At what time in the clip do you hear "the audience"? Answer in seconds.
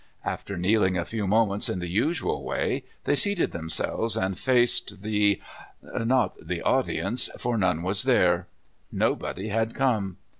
6.41-7.29